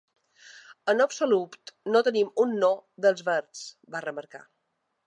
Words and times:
En 0.93 1.03
absolut 1.05 1.73
no 1.93 2.03
tenim 2.09 2.33
un 2.45 2.59
“no” 2.65 2.73
dels 3.07 3.25
Verds, 3.33 3.65
va 3.97 4.05
remarcar. 4.09 4.45